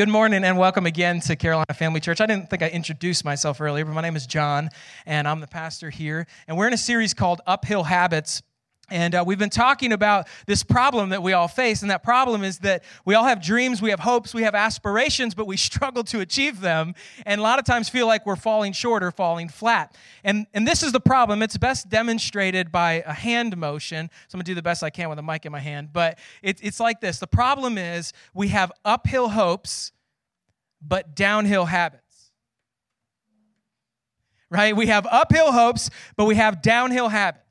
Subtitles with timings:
[0.00, 2.22] Good morning and welcome again to Carolina Family Church.
[2.22, 4.70] I didn't think I introduced myself earlier, but my name is John
[5.04, 6.26] and I'm the pastor here.
[6.48, 8.40] And we're in a series called Uphill Habits.
[8.90, 11.82] And uh, we've been talking about this problem that we all face.
[11.82, 15.34] And that problem is that we all have dreams, we have hopes, we have aspirations,
[15.34, 16.94] but we struggle to achieve them.
[17.24, 19.96] And a lot of times feel like we're falling short or falling flat.
[20.24, 21.42] And, and this is the problem.
[21.42, 24.10] It's best demonstrated by a hand motion.
[24.28, 25.90] So I'm going to do the best I can with a mic in my hand.
[25.92, 29.92] But it, it's like this the problem is we have uphill hopes,
[30.80, 32.10] but downhill habits
[34.50, 34.76] right?
[34.76, 37.49] We have uphill hopes, but we have downhill habits.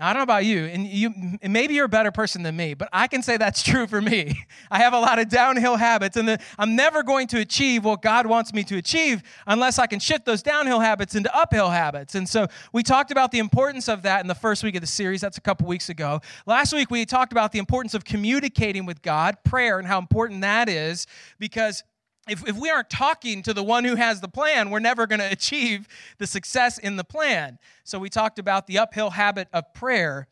[0.00, 2.56] Now, I don't know about you, and you and maybe you're a better person than
[2.56, 4.46] me, but I can say that's true for me.
[4.70, 8.00] I have a lot of downhill habits, and the, I'm never going to achieve what
[8.00, 12.14] God wants me to achieve unless I can shift those downhill habits into uphill habits.
[12.14, 14.86] And so we talked about the importance of that in the first week of the
[14.86, 15.20] series.
[15.20, 16.22] That's a couple weeks ago.
[16.46, 20.40] Last week we talked about the importance of communicating with God, prayer, and how important
[20.40, 21.06] that is
[21.38, 21.84] because
[22.28, 25.20] if, if we aren't talking to the one who has the plan, we're never going
[25.20, 27.58] to achieve the success in the plan.
[27.84, 30.28] So we talked about the uphill habit of prayer.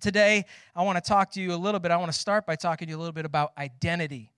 [0.00, 1.90] Today, I want to talk to you a little bit.
[1.90, 4.32] I want to start by talking to you a little bit about identity.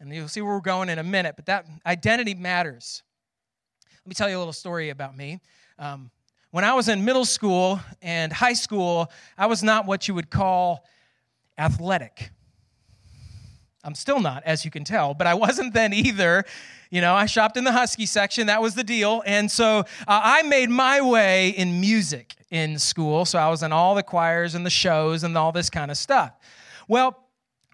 [0.00, 3.02] And you'll see where we're going in a minute, but that identity matters.
[4.04, 5.40] Let me tell you a little story about me.
[5.78, 6.10] Um,
[6.50, 10.30] when I was in middle school and high school, I was not what you would
[10.30, 10.86] call
[11.58, 12.30] athletic.
[13.84, 16.44] I'm still not, as you can tell, but I wasn't then either.
[16.90, 19.22] You know, I shopped in the Husky section, that was the deal.
[19.26, 23.24] And so uh, I made my way in music in school.
[23.24, 25.96] So I was in all the choirs and the shows and all this kind of
[25.96, 26.32] stuff.
[26.88, 27.18] Well,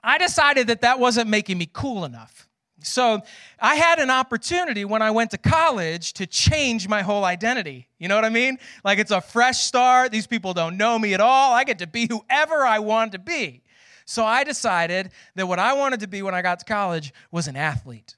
[0.02, 2.48] I decided that that wasn't making me cool enough.
[2.82, 3.22] So
[3.58, 7.88] I had an opportunity when I went to college to change my whole identity.
[7.98, 8.58] You know what I mean?
[8.84, 10.12] Like it's a fresh start.
[10.12, 11.54] These people don't know me at all.
[11.54, 13.62] I get to be whoever I want to be.
[14.04, 17.48] So I decided that what I wanted to be when I got to college was
[17.48, 18.16] an athlete.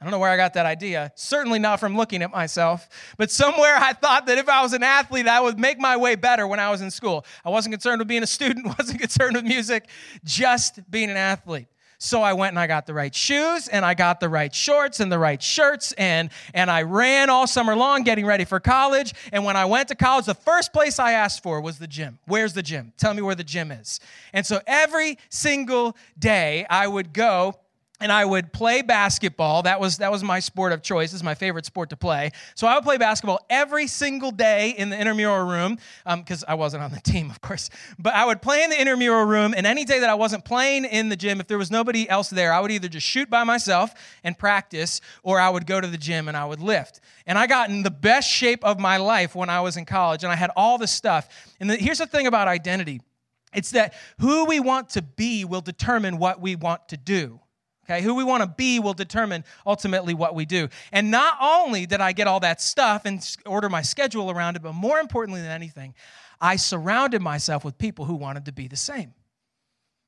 [0.00, 1.10] I don't know where I got that idea.
[1.16, 4.84] Certainly not from looking at myself, but somewhere I thought that if I was an
[4.84, 7.26] athlete, I would make my way better when I was in school.
[7.44, 9.88] I wasn't concerned with being a student, wasn't concerned with music,
[10.24, 11.66] just being an athlete.
[11.98, 15.00] So I went and I got the right shoes and I got the right shorts
[15.00, 19.14] and the right shirts and, and I ran all summer long getting ready for college.
[19.32, 22.20] And when I went to college, the first place I asked for was the gym.
[22.26, 22.92] Where's the gym?
[22.98, 23.98] Tell me where the gym is.
[24.32, 27.58] And so every single day I would go
[28.00, 29.62] and I would play basketball.
[29.62, 31.10] That was that was my sport of choice.
[31.10, 32.30] This is my favorite sport to play.
[32.54, 36.54] So I would play basketball every single day in the intramural room because um, I
[36.54, 37.70] wasn't on the team, of course.
[37.98, 40.84] But I would play in the intramural room, and any day that I wasn't playing
[40.84, 43.44] in the gym, if there was nobody else there, I would either just shoot by
[43.44, 43.92] myself
[44.22, 47.00] and practice, or I would go to the gym and I would lift.
[47.26, 50.22] And I got in the best shape of my life when I was in college,
[50.22, 51.28] and I had all the stuff.
[51.58, 53.00] And the, here's the thing about identity:
[53.52, 57.40] it's that who we want to be will determine what we want to do.
[57.88, 60.68] Okay, who we want to be will determine ultimately what we do.
[60.92, 64.62] And not only did I get all that stuff and order my schedule around it,
[64.62, 65.94] but more importantly than anything,
[66.38, 69.14] I surrounded myself with people who wanted to be the same.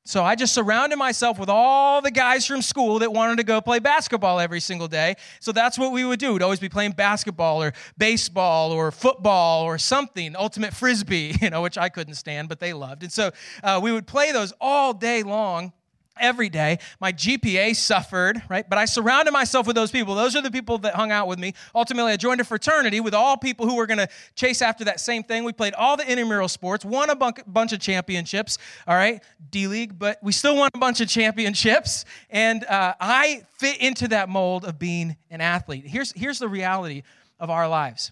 [0.05, 3.61] So I just surrounded myself with all the guys from school that wanted to go
[3.61, 5.15] play basketball every single day.
[5.39, 6.33] So that's what we would do.
[6.33, 11.61] We'd always be playing basketball or baseball or football or something, ultimate frisbee, you know,
[11.61, 13.03] which I couldn't stand, but they loved.
[13.03, 13.31] And so
[13.63, 15.71] uh, we would play those all day long
[16.19, 16.79] every day.
[16.99, 18.67] My GPA suffered, right?
[18.67, 20.15] But I surrounded myself with those people.
[20.15, 21.53] Those are the people that hung out with me.
[21.73, 24.99] Ultimately, I joined a fraternity with all people who were going to chase after that
[24.99, 25.43] same thing.
[25.43, 28.57] We played all the intramural sports, won a bunch of championships,
[28.87, 32.05] all right, D League, but we still won a bunch of championships.
[32.29, 35.85] And uh, I fit into that mold of being an athlete.
[35.87, 37.03] Here's, here's the reality
[37.39, 38.11] of our lives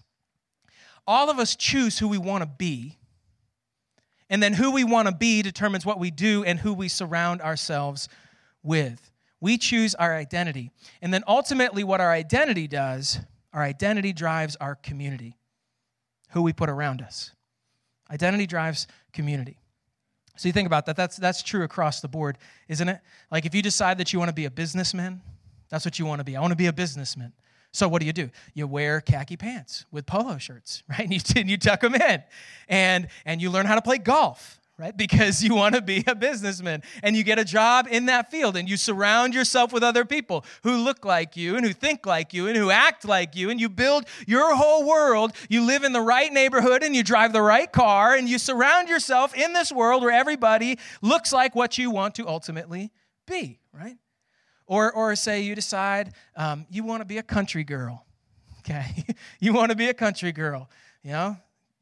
[1.06, 2.96] all of us choose who we want to be
[4.30, 7.42] and then who we want to be determines what we do and who we surround
[7.42, 8.08] ourselves
[8.62, 9.10] with.
[9.40, 10.70] We choose our identity.
[11.02, 13.18] And then ultimately, what our identity does,
[13.52, 15.36] our identity drives our community,
[16.30, 17.32] who we put around us.
[18.10, 19.58] Identity drives community.
[20.36, 20.96] So you think about that.
[20.96, 22.38] That's, that's true across the board,
[22.68, 23.00] isn't it?
[23.30, 25.20] Like if you decide that you want to be a businessman,
[25.68, 26.36] that's what you want to be.
[26.36, 27.32] I want to be a businessman.
[27.72, 28.30] So what do you do?
[28.54, 31.00] You wear khaki pants with polo shirts, right?
[31.00, 32.22] And you, and you tuck them in.
[32.68, 34.96] And, and you learn how to play golf, right?
[34.96, 36.82] Because you want to be a businessman.
[37.02, 38.56] And you get a job in that field.
[38.56, 42.34] And you surround yourself with other people who look like you and who think like
[42.34, 43.50] you and who act like you.
[43.50, 45.32] And you build your whole world.
[45.48, 48.16] You live in the right neighborhood and you drive the right car.
[48.16, 52.26] And you surround yourself in this world where everybody looks like what you want to
[52.26, 52.90] ultimately
[53.26, 53.96] be, right?
[54.70, 58.06] Or, or say you decide um, you want to be a country girl.
[58.60, 59.04] Okay?
[59.40, 60.70] you want to be a country girl.
[61.02, 61.36] You know?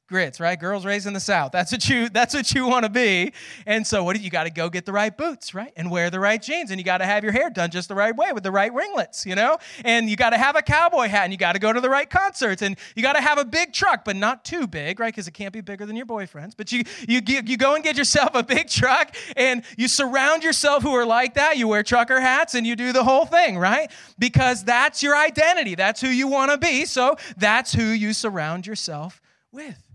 [0.08, 0.58] Grits, right?
[0.58, 1.52] Girls raised in the South.
[1.52, 3.32] That's what you that's what you want to be.
[3.66, 5.72] And so what do you got to go get the right boots, right?
[5.76, 7.94] And wear the right jeans and you got to have your hair done just the
[7.94, 9.58] right way with the right ringlets, you know?
[9.84, 11.90] And you got to have a cowboy hat and you got to go to the
[11.90, 15.14] right concerts and you got to have a big truck, but not too big, right?
[15.14, 16.54] Cuz it can't be bigger than your boyfriend's.
[16.54, 20.82] But you you you go and get yourself a big truck and you surround yourself
[20.82, 21.58] who are like that.
[21.58, 23.90] You wear trucker hats and you do the whole thing, right?
[24.18, 25.74] Because that's your identity.
[25.74, 26.86] That's who you want to be.
[26.86, 29.20] So that's who you surround yourself
[29.52, 29.87] with.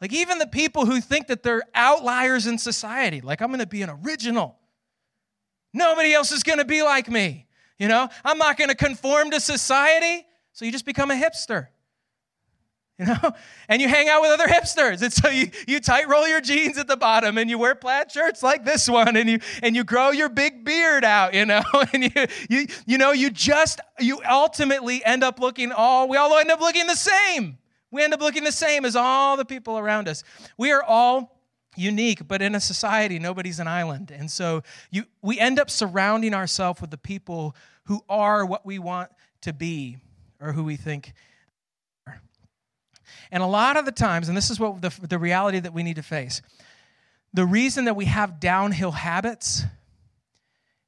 [0.00, 3.66] Like, even the people who think that they're outliers in society, like, I'm going to
[3.66, 4.56] be an original.
[5.72, 7.46] Nobody else is going to be like me.
[7.78, 10.26] You know, I'm not going to conform to society.
[10.52, 11.68] So you just become a hipster.
[13.00, 13.32] You know,
[13.68, 15.00] and you hang out with other hipsters.
[15.00, 18.12] And so you, you tight roll your jeans at the bottom and you wear plaid
[18.12, 21.62] shirts like this one and you and you grow your big beard out, you know,
[21.94, 26.36] and you you you know, you just you ultimately end up looking all we all
[26.36, 27.56] end up looking the same.
[27.90, 30.22] We end up looking the same as all the people around us.
[30.56, 31.40] We are all
[31.76, 34.10] unique, but in a society, nobody's an island.
[34.10, 37.54] And so you, we end up surrounding ourselves with the people
[37.84, 39.10] who are what we want
[39.42, 39.98] to be
[40.40, 41.12] or who we think
[42.06, 42.20] are.
[43.30, 45.82] And a lot of the times, and this is what the, the reality that we
[45.82, 46.42] need to face,
[47.32, 49.62] the reason that we have downhill habits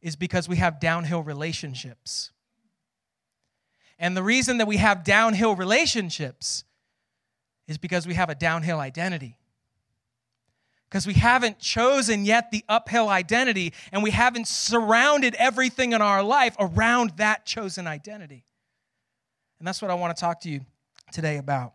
[0.01, 2.31] is because we have downhill relationships.
[3.99, 6.65] And the reason that we have downhill relationships
[7.69, 9.37] is because we have a downhill identity.
[10.89, 16.23] Because we haven't chosen yet the uphill identity and we haven't surrounded everything in our
[16.23, 18.45] life around that chosen identity.
[19.59, 20.61] And that's what I want to talk to you
[21.13, 21.73] today about.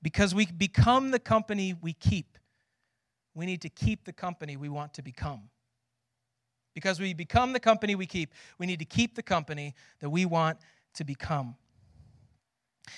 [0.00, 2.38] Because we become the company we keep,
[3.34, 5.50] we need to keep the company we want to become.
[6.74, 10.24] Because we become the company we keep, we need to keep the company that we
[10.24, 10.58] want
[10.94, 11.56] to become.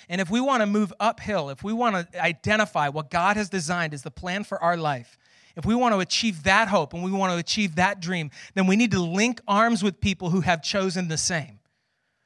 [0.09, 3.49] And if we want to move uphill, if we want to identify what God has
[3.49, 5.17] designed as the plan for our life,
[5.55, 8.67] if we want to achieve that hope and we want to achieve that dream, then
[8.67, 11.59] we need to link arms with people who have chosen the same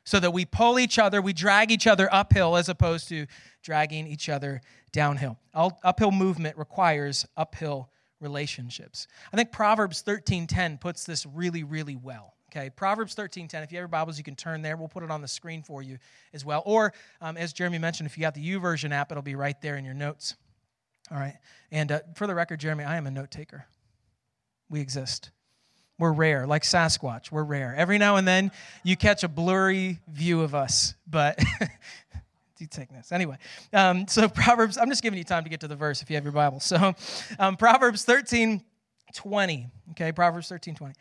[0.06, 3.26] so that we pull each other, we drag each other uphill as opposed to
[3.64, 4.62] dragging each other
[4.92, 5.40] downhill.
[5.54, 7.90] Uphill movement requires uphill
[8.22, 9.08] relationships.
[9.34, 12.35] I think Proverbs 13:10 puts this really really well.
[12.56, 13.64] Okay, Proverbs 13 10.
[13.64, 14.78] If you have your Bibles, you can turn there.
[14.78, 15.98] We'll put it on the screen for you
[16.34, 16.64] as well.
[16.66, 19.76] Or, um, as Jeremy mentioned, if you got the YouVersion app, it'll be right there
[19.76, 20.36] in your notes.
[21.12, 21.36] All right.
[21.70, 23.66] And uh, for the record, Jeremy, I am a note taker.
[24.70, 25.32] We exist.
[26.00, 27.30] We're rare, like Sasquatch.
[27.30, 27.76] We're rare.
[27.76, 28.52] Every now and then
[28.84, 31.38] you catch a blurry view of us, but
[32.60, 33.12] you take this.
[33.12, 33.38] Anyway,
[33.74, 36.16] um, so Proverbs, I'm just giving you time to get to the verse if you
[36.16, 36.62] have your Bible.
[36.62, 36.96] So
[37.38, 38.64] um, Proverbs 13
[39.14, 39.70] 20.
[39.92, 40.94] Okay, Proverbs 13 20.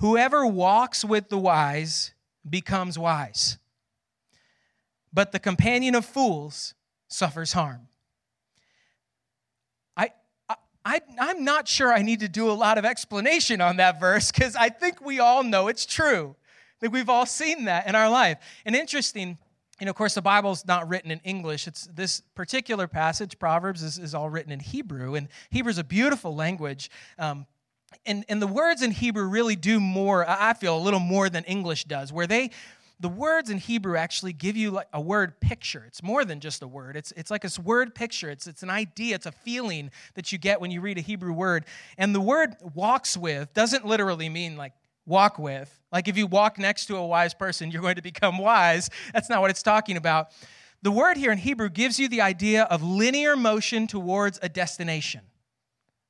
[0.00, 2.12] Whoever walks with the wise
[2.48, 3.58] becomes wise,
[5.12, 6.74] but the companion of fools
[7.08, 7.88] suffers harm.
[9.96, 10.10] I,
[10.84, 14.30] I, I'm not sure I need to do a lot of explanation on that verse
[14.30, 16.36] because I think we all know it's true.
[16.80, 18.36] That we've all seen that in our life.
[18.66, 19.38] And interesting,
[19.80, 21.66] you know, of course, the Bible's not written in English.
[21.66, 25.14] It's this particular passage, Proverbs, is, is all written in Hebrew.
[25.14, 26.90] And Hebrew is a beautiful language.
[27.18, 27.46] Um,
[28.04, 31.44] and, and the words in Hebrew really do more, I feel, a little more than
[31.44, 32.50] English does, where they,
[33.00, 35.84] the words in Hebrew actually give you like a word picture.
[35.86, 36.96] It's more than just a word.
[36.96, 38.30] It's, it's like a word picture.
[38.30, 39.14] It's, it's an idea.
[39.16, 41.66] It's a feeling that you get when you read a Hebrew word.
[41.98, 44.72] And the word walks with doesn't literally mean like
[45.04, 45.78] walk with.
[45.92, 48.88] Like if you walk next to a wise person, you're going to become wise.
[49.12, 50.28] That's not what it's talking about.
[50.82, 55.22] The word here in Hebrew gives you the idea of linear motion towards a destination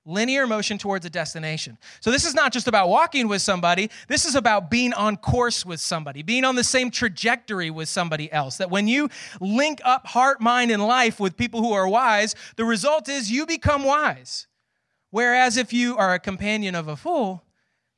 [0.06, 1.76] linear motion towards a destination.
[2.00, 5.66] So, this is not just about walking with somebody, this is about being on course
[5.66, 8.56] with somebody, being on the same trajectory with somebody else.
[8.56, 9.10] That when you
[9.40, 13.44] link up heart, mind, and life with people who are wise, the result is you
[13.44, 14.46] become wise.
[15.10, 17.42] Whereas if you are a companion of a fool,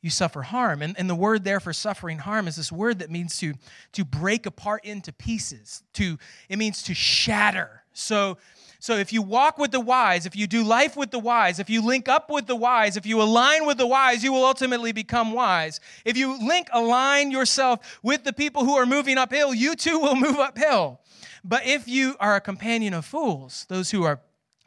[0.00, 0.82] you suffer harm.
[0.82, 3.54] And, and the word there for suffering harm is this word that means to,
[3.92, 5.82] to break apart into pieces.
[5.94, 7.82] To it means to shatter.
[7.92, 8.38] So
[8.80, 11.68] so if you walk with the wise, if you do life with the wise, if
[11.68, 14.92] you link up with the wise, if you align with the wise, you will ultimately
[14.92, 15.80] become wise.
[16.04, 20.14] If you link, align yourself with the people who are moving uphill, you too will
[20.20, 21.00] move uphill.
[21.42, 24.20] But if you are a companion of fools, those who are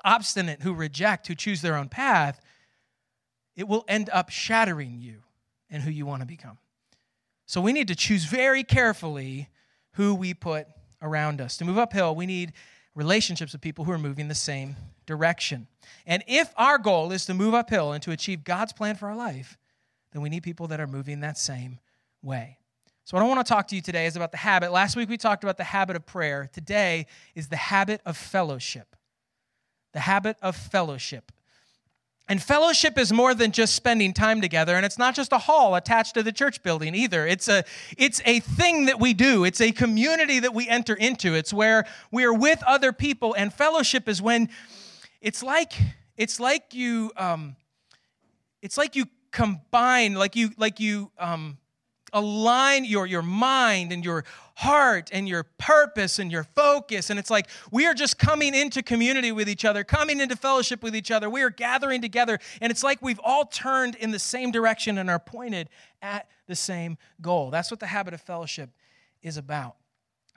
[0.03, 2.41] obstinate, who reject, who choose their own path,
[3.55, 5.19] it will end up shattering you
[5.69, 6.57] and who you want to become.
[7.45, 9.49] So we need to choose very carefully
[9.93, 10.67] who we put
[11.01, 11.57] around us.
[11.57, 12.51] To move uphill, we need
[12.95, 15.67] relationships with people who are moving the same direction.
[16.05, 19.15] And if our goal is to move uphill and to achieve God's plan for our
[19.15, 19.57] life,
[20.11, 21.79] then we need people that are moving that same
[22.21, 22.57] way.
[23.03, 24.71] So, what I want to talk to you today is about the habit.
[24.71, 26.49] Last week we talked about the habit of prayer.
[26.53, 28.95] Today is the habit of fellowship.
[29.93, 31.31] the habit of fellowship.
[32.31, 35.75] And fellowship is more than just spending time together, and it's not just a hall
[35.75, 37.27] attached to the church building either.
[37.27, 37.65] It's a
[37.97, 39.43] it's a thing that we do.
[39.43, 41.35] It's a community that we enter into.
[41.35, 44.47] It's where we are with other people, and fellowship is when
[45.19, 45.73] it's like
[46.15, 47.57] it's like you um,
[48.61, 51.57] it's like you combine, like you like you um,
[52.13, 54.23] align your, your mind and your
[54.61, 57.09] heart and your purpose and your focus.
[57.09, 60.83] And it's like we are just coming into community with each other, coming into fellowship
[60.83, 61.29] with each other.
[61.29, 62.37] We are gathering together.
[62.61, 65.69] And it's like we've all turned in the same direction and are pointed
[66.03, 67.49] at the same goal.
[67.49, 68.69] That's what the habit of fellowship
[69.23, 69.77] is about.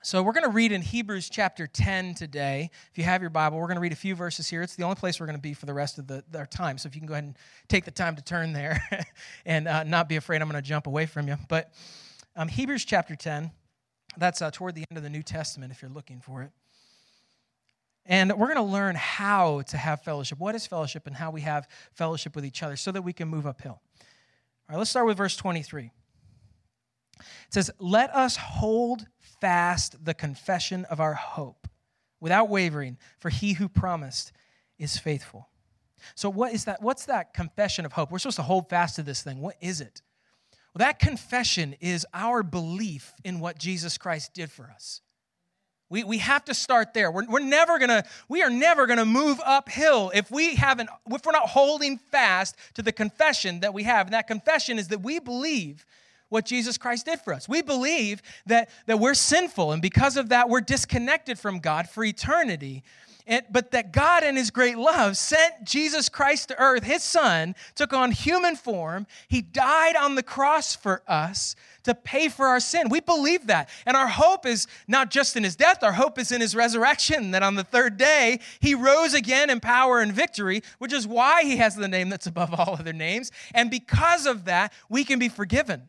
[0.02, 2.70] So we're going to read in Hebrews chapter 10 today.
[2.90, 4.62] If you have your Bible, we're going to read a few verses here.
[4.62, 6.78] It's the only place we're going to be for the rest of the, our time.
[6.78, 7.36] So if you can go ahead and
[7.68, 8.82] take the time to turn there
[9.46, 11.36] and uh, not be afraid I'm going to jump away from you.
[11.48, 11.72] But
[12.36, 13.50] um, Hebrews chapter 10,
[14.16, 16.50] that's uh, toward the end of the New Testament if you're looking for it.
[18.06, 20.38] And we're going to learn how to have fellowship.
[20.38, 23.28] What is fellowship and how we have fellowship with each other so that we can
[23.28, 23.80] move uphill.
[24.68, 25.90] All right, let's start with verse 23.
[27.18, 29.06] It says, Let us hold
[29.40, 31.68] fast the confession of our hope
[32.20, 34.32] without wavering, for he who promised
[34.78, 35.48] is faithful.
[36.14, 36.82] So, what is that?
[36.82, 38.10] What's that confession of hope?
[38.10, 39.40] We're supposed to hold fast to this thing.
[39.40, 40.02] What is it?
[40.74, 45.00] Well, that confession is our belief in what Jesus Christ did for us.
[45.88, 47.12] We, we have to start there.
[47.12, 51.32] We're, we're never gonna, we are never gonna move uphill if we haven't, if we're
[51.32, 54.06] not holding fast to the confession that we have.
[54.08, 55.86] And that confession is that we believe
[56.30, 57.48] what Jesus Christ did for us.
[57.48, 62.02] We believe that, that we're sinful, and because of that, we're disconnected from God for
[62.02, 62.82] eternity.
[63.26, 66.84] And, but that God, in His great love, sent Jesus Christ to earth.
[66.84, 69.06] His Son took on human form.
[69.28, 72.90] He died on the cross for us to pay for our sin.
[72.90, 73.70] We believe that.
[73.86, 77.30] And our hope is not just in His death, our hope is in His resurrection,
[77.30, 81.44] that on the third day, He rose again in power and victory, which is why
[81.44, 83.32] He has the name that's above all other names.
[83.54, 85.88] And because of that, we can be forgiven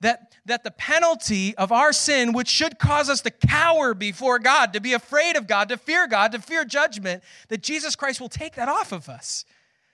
[0.00, 4.72] that, that the penalty of our sin, which should cause us to cower before God,
[4.74, 8.28] to be afraid of God, to fear God, to fear judgment, that Jesus Christ will
[8.28, 9.44] take that off of us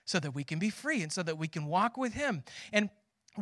[0.05, 2.43] so that we can be free and so that we can walk with Him.
[2.73, 2.91] And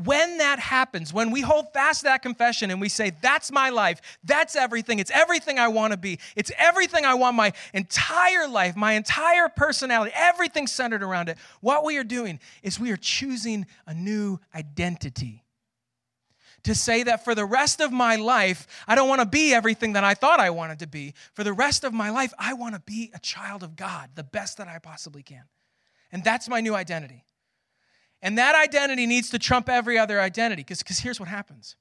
[0.04, 4.00] when that happens, when we hold fast that confession and we say, That's my life,
[4.22, 8.76] that's everything, it's everything I want to be, it's everything I want my entire life,
[8.76, 13.66] my entire personality, everything centered around it, what we are doing is we are choosing
[13.86, 15.42] a new identity
[16.64, 19.94] to say that for the rest of my life, I don't want to be everything
[19.94, 21.14] that I thought I wanted to be.
[21.34, 24.24] For the rest of my life, I want to be a child of God, the
[24.24, 25.44] best that I possibly can.
[26.12, 27.24] And that's my new identity.
[28.22, 31.76] And that identity needs to trump every other identity because here's what happens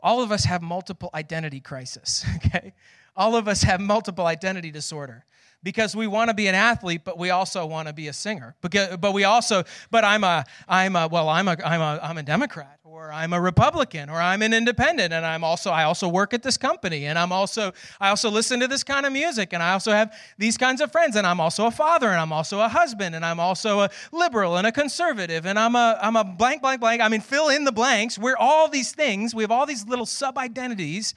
[0.00, 2.74] all of us have multiple identity crisis, okay?
[3.16, 5.24] All of us have multiple identity disorder
[5.62, 8.54] because we want to be an athlete, but we also want to be a singer.
[8.60, 12.22] But we also, but I'm a, I'm a, well, I'm a, I'm a, I'm a
[12.22, 16.32] Democrat, or I'm a Republican, or I'm an independent, and I'm also, I also work
[16.32, 19.62] at this company, and I'm also, I also listen to this kind of music, and
[19.62, 22.58] I also have these kinds of friends, and I'm also a father, and I'm also
[22.58, 26.24] a husband, and I'm also a liberal and a conservative, and I'm a, I'm a
[26.24, 27.02] blank, blank, blank.
[27.02, 28.18] I mean, fill in the blanks.
[28.18, 29.34] We're all these things.
[29.34, 31.14] We have all these little sub identities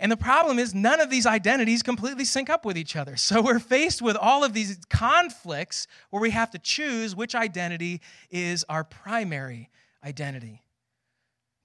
[0.00, 3.16] and the problem is, none of these identities completely sync up with each other.
[3.16, 8.00] So we're faced with all of these conflicts where we have to choose which identity
[8.30, 9.70] is our primary
[10.04, 10.62] identity.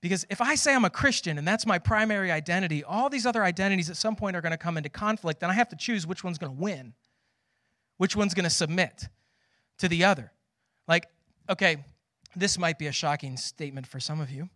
[0.03, 3.41] Because if I say I'm a Christian and that's my primary identity, all these other
[3.41, 6.05] identities at some point are going to come into conflict, and I have to choose
[6.05, 6.93] which one's going to win,
[7.95, 9.07] which one's going to submit
[9.77, 10.33] to the other.
[10.89, 11.07] Like,
[11.49, 11.85] okay,
[12.35, 14.49] this might be a shocking statement for some of you.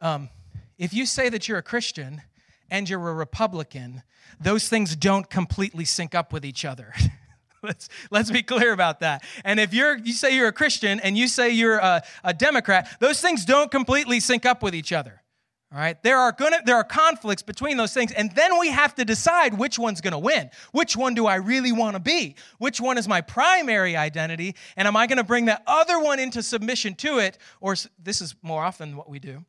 [0.00, 0.30] Um,
[0.78, 2.22] if you say that you're a Christian,
[2.70, 4.02] and you're a Republican,
[4.40, 6.92] those things don't completely sync up with each other.
[7.62, 9.24] let's, let's be clear about that.
[9.44, 12.88] And if you're, you say you're a Christian and you say you're a, a Democrat,
[13.00, 15.22] those things don't completely sync up with each other.
[15.70, 18.94] All right, there are gonna there are conflicts between those things, and then we have
[18.94, 20.48] to decide which one's gonna win.
[20.72, 22.36] Which one do I really want to be?
[22.56, 24.54] Which one is my primary identity?
[24.78, 27.36] And am I gonna bring that other one into submission to it?
[27.60, 29.44] Or this is more often what we do.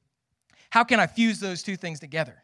[0.71, 2.43] How can I fuse those two things together?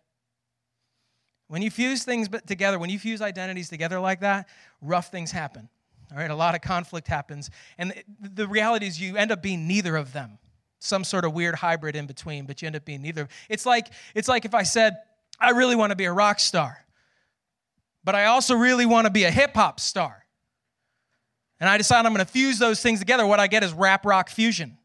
[1.48, 4.48] When you fuse things together, when you fuse identities together like that,
[4.82, 5.70] rough things happen.
[6.12, 7.50] All right, a lot of conflict happens.
[7.78, 10.38] And the reality is, you end up being neither of them.
[10.80, 13.28] Some sort of weird hybrid in between, but you end up being neither.
[13.50, 14.98] It's like, it's like if I said,
[15.40, 16.86] I really want to be a rock star,
[18.04, 20.26] but I also really want to be a hip hop star.
[21.60, 23.26] And I decide I'm going to fuse those things together.
[23.26, 24.78] What I get is rap rock fusion.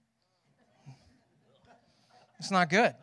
[2.38, 2.94] It's not good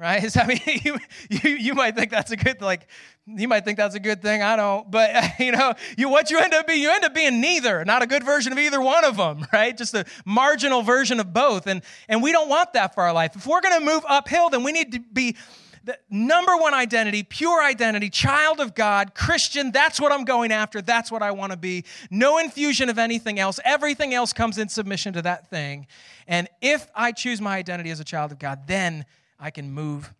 [0.00, 0.22] right?
[0.30, 2.86] So, I mean, you, you, you might think that's a good, like,
[3.26, 4.42] you might think that's a good thing.
[4.42, 7.40] I don't, but you know, you what you end up being, you end up being
[7.40, 9.76] neither, not a good version of either one of them, right?
[9.76, 13.36] Just a marginal version of both, and and we don't want that for our life.
[13.36, 15.36] If we're going to move uphill, then we need to be
[15.84, 19.72] the number one identity, pure identity, child of God, Christian.
[19.72, 20.82] That's what I'm going after.
[20.82, 21.84] That's what I want to be.
[22.10, 23.58] No infusion of anything else.
[23.64, 25.86] Everything else comes in submission to that thing.
[26.26, 29.06] And if I choose my identity as a child of God, then
[29.40, 30.12] I can move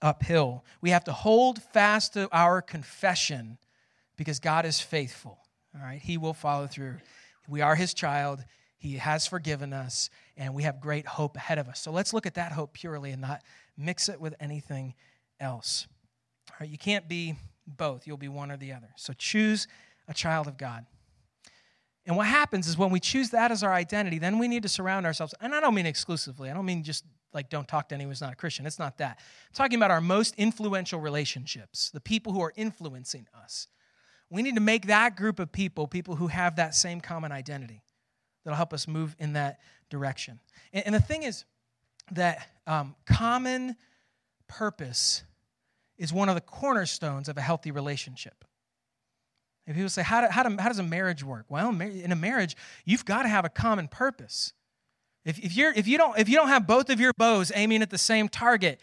[0.00, 0.64] uphill.
[0.80, 3.58] We have to hold fast to our confession
[4.16, 5.38] because God is faithful.
[5.74, 6.96] All right, He will follow through.
[7.48, 8.44] We are His child.
[8.78, 10.08] He has forgiven us,
[10.38, 11.80] and we have great hope ahead of us.
[11.80, 13.42] So let's look at that hope purely and not
[13.76, 14.94] mix it with anything
[15.38, 15.86] else.
[16.50, 17.34] All right, you can't be
[17.66, 18.88] both, you'll be one or the other.
[18.96, 19.68] So choose
[20.08, 20.86] a child of God.
[22.06, 24.68] And what happens is when we choose that as our identity, then we need to
[24.68, 25.34] surround ourselves.
[25.40, 28.20] And I don't mean exclusively, I don't mean just like don't talk to anyone who's
[28.20, 28.66] not a Christian.
[28.66, 29.18] It's not that.
[29.18, 33.68] I'm talking about our most influential relationships, the people who are influencing us.
[34.30, 37.82] We need to make that group of people people who have that same common identity
[38.44, 39.60] that'll help us move in that
[39.90, 40.40] direction.
[40.72, 41.44] And, and the thing is
[42.12, 43.76] that um, common
[44.48, 45.22] purpose
[45.98, 48.44] is one of the cornerstones of a healthy relationship.
[49.66, 51.46] If people say, how, do, how, do, how does a marriage work?
[51.48, 54.52] Well, in a marriage, you've got to have a common purpose.
[55.24, 57.82] If, if, you're, if, you don't, if you don't have both of your bows aiming
[57.82, 58.80] at the same target,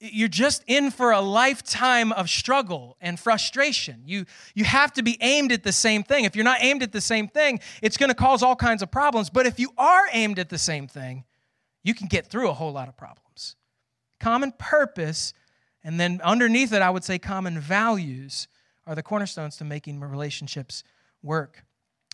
[0.00, 4.02] you're just in for a lifetime of struggle and frustration.
[4.06, 6.24] You, you have to be aimed at the same thing.
[6.24, 8.90] If you're not aimed at the same thing, it's going to cause all kinds of
[8.90, 9.28] problems.
[9.30, 11.24] But if you are aimed at the same thing,
[11.82, 13.56] you can get through a whole lot of problems.
[14.20, 15.32] Common purpose,
[15.82, 18.46] and then underneath it, I would say common values
[18.86, 20.84] are the cornerstones to making relationships
[21.22, 21.64] work.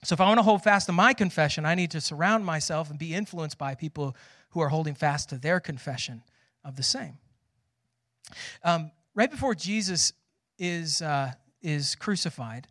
[0.04, 2.90] So if I want to hold fast to my confession, I need to surround myself
[2.90, 4.14] and be influenced by people
[4.50, 6.23] who are holding fast to their confession
[6.62, 7.16] of the same.
[8.62, 10.12] Um, right before Jesus
[10.58, 11.32] is, uh,
[11.62, 12.68] is crucified,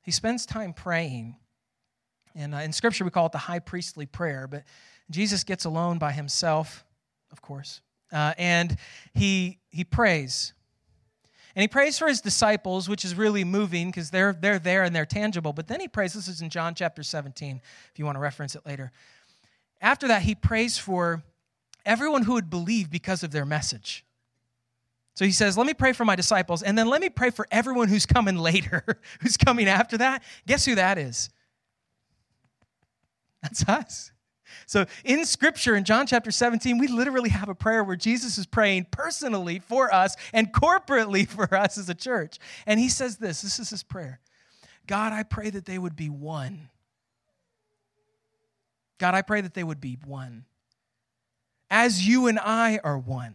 [0.00, 1.36] he spends time praying.
[2.36, 4.62] And uh, in Scripture, we call it the high priestly prayer, but
[5.10, 6.84] Jesus gets alone by himself,
[7.32, 7.80] of course,
[8.12, 8.76] uh, and
[9.12, 10.52] he, he prays.
[11.56, 14.94] And he prays for his disciples, which is really moving because they're, they're there and
[14.94, 15.54] they're tangible.
[15.54, 18.54] But then he prays, this is in John chapter 17, if you want to reference
[18.54, 18.92] it later.
[19.80, 21.24] After that, he prays for
[21.86, 24.04] everyone who would believe because of their message.
[25.14, 27.46] So he says, Let me pray for my disciples, and then let me pray for
[27.50, 28.84] everyone who's coming later,
[29.20, 30.22] who's coming after that.
[30.46, 31.30] Guess who that is?
[33.42, 34.12] That's us.
[34.66, 38.46] So in scripture, in John chapter 17, we literally have a prayer where Jesus is
[38.46, 42.38] praying personally for us and corporately for us as a church.
[42.66, 44.20] And he says this this is his prayer
[44.86, 46.68] God, I pray that they would be one.
[48.98, 50.44] God, I pray that they would be one.
[51.70, 53.34] As you and I are one.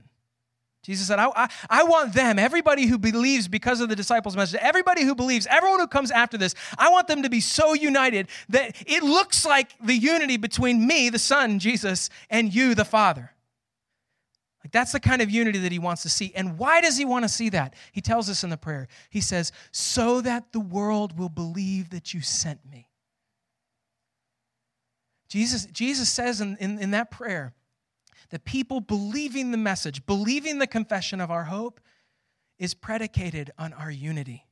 [0.83, 4.59] Jesus said, I, I, I, want them, everybody who believes because of the disciples' message,
[4.61, 8.27] everybody who believes, everyone who comes after this, I want them to be so united
[8.49, 13.31] that it looks like the unity between me, the Son, Jesus, and you, the Father.
[14.63, 16.31] Like that's the kind of unity that he wants to see.
[16.35, 17.75] And why does he want to see that?
[17.91, 18.87] He tells us in the prayer.
[19.11, 22.87] He says, so that the world will believe that you sent me.
[25.29, 27.53] Jesus, Jesus says in, in, in that prayer,
[28.31, 31.79] that people believing the message, believing the confession of our hope,
[32.57, 34.45] is predicated on our unity.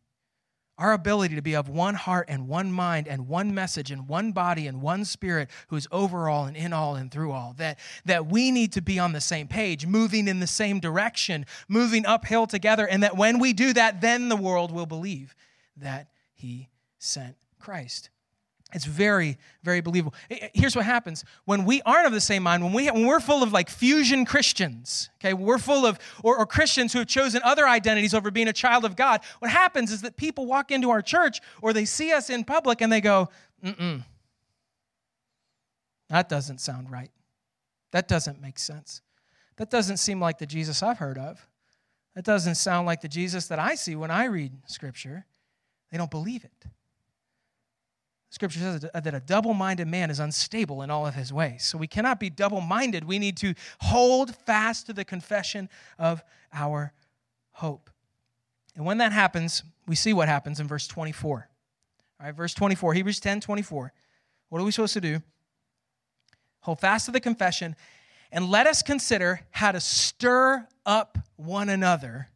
[0.78, 4.32] Our ability to be of one heart and one mind and one message and one
[4.32, 7.54] body and one spirit who is over all and in all and through all.
[7.58, 11.46] That, that we need to be on the same page, moving in the same direction,
[11.68, 12.88] moving uphill together.
[12.88, 15.36] And that when we do that, then the world will believe
[15.76, 18.10] that He sent Christ.
[18.72, 20.14] It's very, very believable.
[20.54, 23.42] Here's what happens when we aren't of the same mind, when, we, when we're full
[23.42, 27.68] of like fusion Christians, okay, we're full of, or, or Christians who have chosen other
[27.68, 31.02] identities over being a child of God, what happens is that people walk into our
[31.02, 33.30] church or they see us in public and they go,
[33.64, 34.04] mm
[36.10, 37.12] that doesn't sound right.
[37.92, 39.02] That doesn't make sense.
[39.58, 41.48] That doesn't seem like the Jesus I've heard of.
[42.16, 45.26] That doesn't sound like the Jesus that I see when I read Scripture.
[45.92, 46.66] They don't believe it.
[48.32, 51.66] Scripture says that a double minded man is unstable in all of his ways.
[51.66, 53.04] So we cannot be double minded.
[53.04, 56.94] We need to hold fast to the confession of our
[57.52, 57.90] hope.
[58.76, 61.50] And when that happens, we see what happens in verse 24.
[62.20, 63.94] All right, verse 24, Hebrews 10 24.
[64.50, 65.22] What are we supposed to do?
[66.62, 67.76] Hold fast to the confession
[68.32, 72.28] and let us consider how to stir up one another.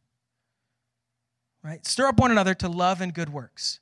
[1.63, 1.85] Right?
[1.85, 3.79] Stir up one another to love and good works.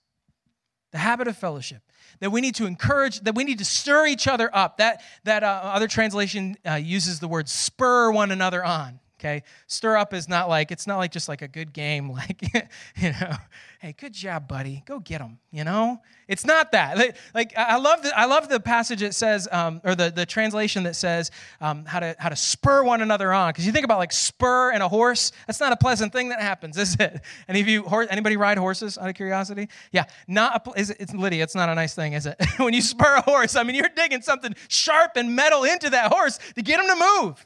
[0.92, 1.82] The habit of fellowship
[2.22, 4.78] that we need to encourage, that we need to stir each other up.
[4.78, 9.01] That, that uh, other translation uh, uses the word spur one another on.
[9.22, 12.42] Okay, stir up is not like it's not like just like a good game, like
[12.98, 13.36] you know,
[13.80, 15.38] hey, good job, buddy, go get them.
[15.52, 16.98] You know, it's not that.
[17.36, 20.82] Like I love the I love the passage that says, um, or the the translation
[20.84, 21.30] that says
[21.60, 23.50] um, how to how to spur one another on.
[23.50, 26.42] Because you think about like spur and a horse, that's not a pleasant thing that
[26.42, 27.22] happens, is it?
[27.48, 28.98] Any of you, anybody ride horses?
[28.98, 31.44] Out of curiosity, yeah, not a, is it, it's Lydia.
[31.44, 32.42] It's not a nice thing, is it?
[32.58, 36.12] when you spur a horse, I mean, you're digging something sharp and metal into that
[36.12, 37.46] horse to get him to move.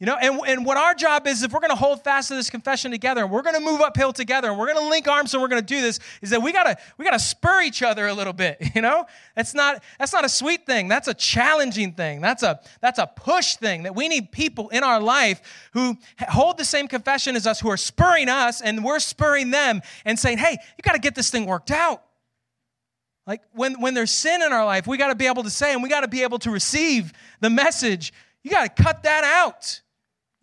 [0.00, 2.34] You know, and, and what our job is, if we're going to hold fast to
[2.34, 5.06] this confession together, and we're going to move uphill together, and we're going to link
[5.06, 7.80] arms, and we're going to do this, is that we gotta we gotta spur each
[7.80, 8.58] other a little bit.
[8.74, 10.88] You know, that's not that's not a sweet thing.
[10.88, 12.20] That's a challenging thing.
[12.20, 13.84] That's a that's a push thing.
[13.84, 15.96] That we need people in our life who
[16.28, 20.18] hold the same confession as us, who are spurring us, and we're spurring them, and
[20.18, 22.02] saying, "Hey, you got to get this thing worked out."
[23.28, 25.72] Like when when there's sin in our life, we got to be able to say,
[25.72, 28.12] and we got to be able to receive the message.
[28.42, 29.82] You got to cut that out.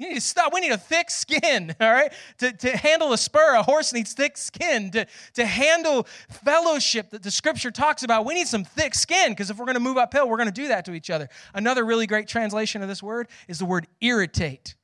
[0.02, 0.52] You need to stop.
[0.52, 2.12] We need a thick skin, all right?
[2.40, 4.90] To, to handle a spur, a horse needs thick skin.
[4.92, 9.52] To, to handle fellowship that the scripture talks about, we need some thick skin because
[9.52, 11.30] if we're going to move uphill, we're going to do that to each other.
[11.54, 14.76] Another really great translation of this word is the word irritate.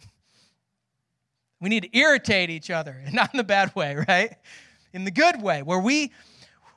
[1.60, 4.36] We need to irritate each other, and not in the bad way, right?
[4.92, 6.12] In the good way, where we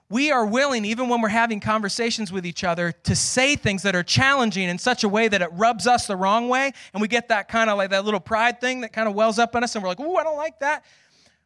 [0.10, 3.96] we are willing, even when we're having conversations with each other, to say things that
[3.96, 6.72] are challenging in such a way that it rubs us the wrong way.
[6.94, 9.38] And we get that kind of like that little pride thing that kind of wells
[9.38, 10.86] up in us, and we're like, ooh, I don't like that.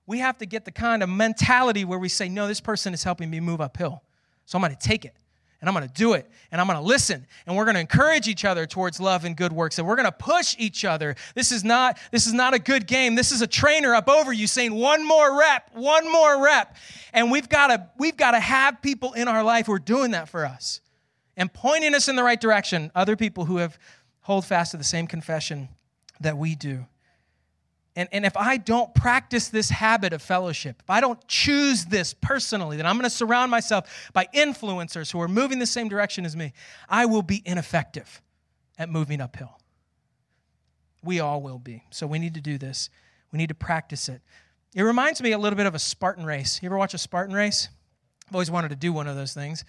[0.06, 3.04] We have to get the kind of mentality where we say, no, this person is
[3.04, 4.04] helping me move uphill.
[4.46, 5.16] So I'm going to take it
[5.62, 7.82] and I'm going to do it and I'm going to listen and we're going to
[7.82, 11.16] encourage each other towards love and good works and we're going to push each other.
[11.36, 13.16] This is not this is not a good game.
[13.16, 16.76] This is a trainer up over you saying one more rep, one more rep.
[17.14, 20.12] And we've got to we've got to have people in our life who are doing
[20.12, 20.82] that for us
[21.38, 23.78] and pointing us in the right direction, other people who have
[24.22, 25.70] hold fast to the same confession
[26.20, 26.86] that we do.
[27.96, 32.14] And, and if I don't practice this habit of fellowship, if I don't choose this
[32.14, 36.26] personally, that I'm going to surround myself by influencers who are moving the same direction
[36.26, 36.54] as me,
[36.88, 38.22] I will be ineffective
[38.78, 39.60] at moving uphill.
[41.04, 41.84] We all will be.
[41.90, 42.90] So we need to do this.
[43.32, 44.22] We need to practice it.
[44.74, 46.62] It reminds me a little bit of a Spartan race.
[46.62, 47.68] You ever watch a Spartan race?
[48.30, 49.66] I've always wanted to do one of those things.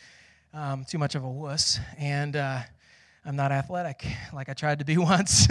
[0.55, 1.81] Um, too much of a wuss.
[1.99, 2.61] And uh,
[3.25, 5.49] I'm not athletic like I tried to be once.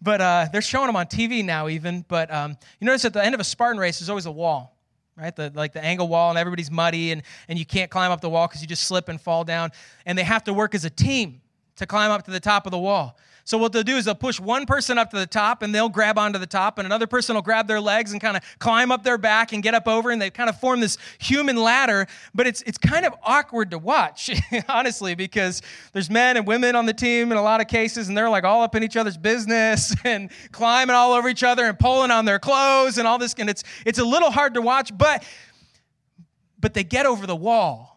[0.00, 2.04] but uh, they're showing them on TV now, even.
[2.08, 4.76] But um, you notice at the end of a Spartan race, there's always a wall,
[5.16, 5.34] right?
[5.34, 8.30] The, like the angle wall, and everybody's muddy, and, and you can't climb up the
[8.30, 9.70] wall because you just slip and fall down.
[10.04, 11.40] And they have to work as a team
[11.76, 13.16] to climb up to the top of the wall.
[13.44, 15.88] So what they'll do is they'll push one person up to the top and they'll
[15.88, 18.92] grab onto the top and another person will grab their legs and kind of climb
[18.92, 22.06] up their back and get up over and they kind of form this human ladder,
[22.34, 24.30] but it's it's kind of awkward to watch,
[24.68, 28.16] honestly, because there's men and women on the team in a lot of cases and
[28.16, 31.78] they're like all up in each other's business and climbing all over each other and
[31.78, 33.34] pulling on their clothes and all this.
[33.38, 35.24] And it's it's a little hard to watch, but
[36.60, 37.91] but they get over the wall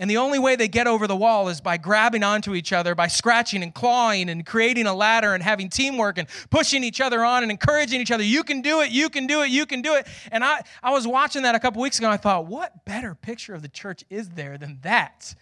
[0.00, 2.94] and the only way they get over the wall is by grabbing onto each other,
[2.94, 7.22] by scratching and clawing and creating a ladder and having teamwork and pushing each other
[7.22, 8.24] on and encouraging each other.
[8.24, 10.06] You can do it, you can do it, you can do it.
[10.32, 13.14] And I, I was watching that a couple weeks ago and I thought, what better
[13.14, 15.34] picture of the church is there than that?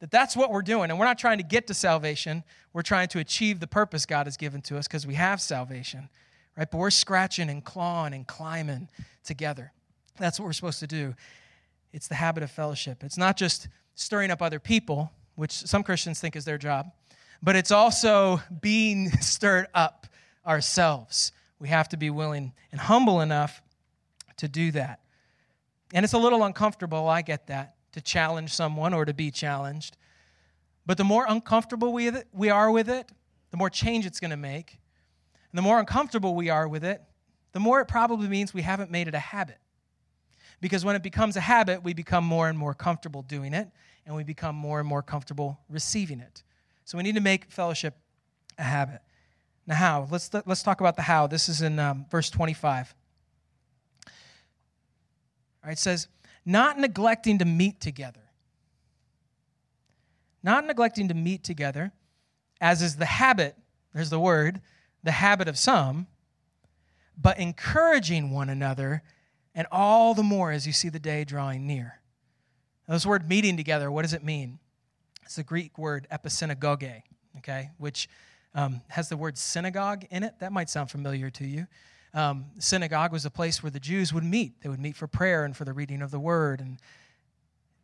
[0.00, 0.88] That that's what we're doing.
[0.88, 4.26] And we're not trying to get to salvation, we're trying to achieve the purpose God
[4.26, 6.08] has given to us because we have salvation,
[6.56, 6.70] right?
[6.70, 8.88] But we're scratching and clawing and climbing
[9.22, 9.70] together.
[10.18, 11.14] That's what we're supposed to do.
[11.92, 13.04] It's the habit of fellowship.
[13.04, 16.92] It's not just stirring up other people, which some Christians think is their job,
[17.42, 20.06] but it's also being stirred up
[20.46, 21.32] ourselves.
[21.58, 23.62] We have to be willing and humble enough
[24.38, 25.00] to do that.
[25.92, 29.96] And it's a little uncomfortable, I get that, to challenge someone or to be challenged.
[30.86, 33.10] But the more uncomfortable we, we are with it,
[33.50, 34.78] the more change it's going to make.
[35.52, 37.02] And the more uncomfortable we are with it,
[37.52, 39.58] the more it probably means we haven't made it a habit.
[40.62, 43.68] Because when it becomes a habit, we become more and more comfortable doing it,
[44.06, 46.44] and we become more and more comfortable receiving it.
[46.84, 47.96] So we need to make fellowship
[48.58, 49.00] a habit.
[49.66, 50.08] Now, how?
[50.08, 51.26] Let's, let's talk about the how.
[51.26, 52.94] This is in um, verse 25.
[54.06, 54.12] All
[55.64, 56.06] right, it says,
[56.46, 58.30] not neglecting to meet together.
[60.44, 61.90] Not neglecting to meet together,
[62.60, 63.56] as is the habit,
[63.92, 64.60] there's the word,
[65.02, 66.06] the habit of some,
[67.20, 69.02] but encouraging one another
[69.54, 72.00] and all the more as you see the day drawing near.
[72.88, 74.58] Now, this word meeting together, what does it mean?
[75.22, 77.02] It's the Greek word episynagoge,
[77.38, 78.08] okay, which
[78.54, 80.34] um, has the word synagogue in it.
[80.40, 81.66] That might sound familiar to you.
[82.14, 84.60] Um, synagogue was a place where the Jews would meet.
[84.60, 86.60] They would meet for prayer and for the reading of the word.
[86.60, 86.78] And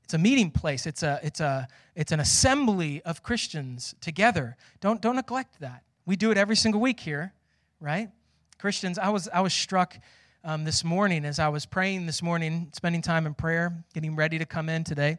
[0.04, 0.86] it's a meeting place.
[0.86, 4.56] It's, a, it's, a, it's an assembly of Christians together.
[4.80, 5.82] Don't, don't neglect that.
[6.04, 7.32] We do it every single week here,
[7.80, 8.10] right?
[8.58, 9.96] Christians, I was, I was struck
[10.44, 14.38] um, this morning as I was praying this morning, spending time in prayer, getting ready
[14.38, 15.18] to come in today.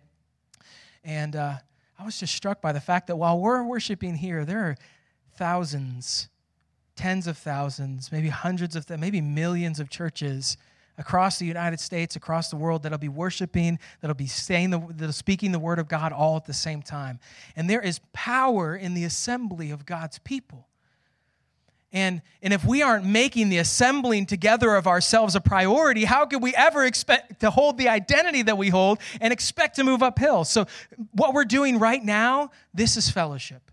[1.03, 1.55] And uh,
[1.97, 4.77] I was just struck by the fact that while we're worshiping here, there are
[5.35, 6.29] thousands,
[6.95, 10.57] tens of thousands, maybe hundreds of, maybe millions of churches
[10.97, 15.13] across the United States, across the world that'll be worshiping, that'll be saying the, that'll
[15.13, 17.19] speaking the word of God all at the same time.
[17.55, 20.68] And there is power in the assembly of God's people.
[21.91, 26.41] And, and if we aren't making the assembling together of ourselves a priority, how could
[26.41, 30.43] we ever expect to hold the identity that we hold and expect to move uphill?
[30.45, 30.67] So,
[31.13, 33.71] what we're doing right now, this is fellowship.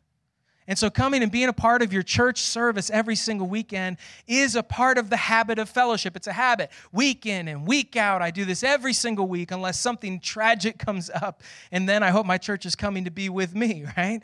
[0.67, 4.57] And so, coming and being a part of your church service every single weekend is
[4.57, 6.17] a part of the habit of fellowship.
[6.17, 6.71] It's a habit.
[6.93, 11.11] Week in and week out, I do this every single week unless something tragic comes
[11.11, 11.43] up.
[11.71, 14.23] And then I hope my church is coming to be with me, right?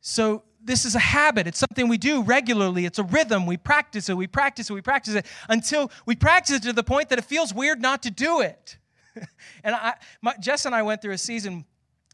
[0.00, 1.46] So, this is a habit.
[1.46, 2.84] It's something we do regularly.
[2.84, 3.46] It's a rhythm.
[3.46, 6.82] We practice it, we practice it, we practice it until we practice it to the
[6.82, 8.76] point that it feels weird not to do it.
[9.64, 11.64] and I, my, Jess and I went through a season.